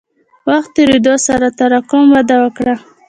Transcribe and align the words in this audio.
وخت 0.49 0.69
تېرېدو 0.75 1.13
سره 1.27 1.47
تراکم 1.57 2.03
وده 2.15 2.35
وکړه. 2.43 2.75